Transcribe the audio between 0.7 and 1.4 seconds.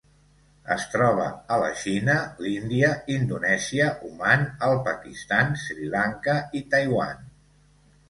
Es troba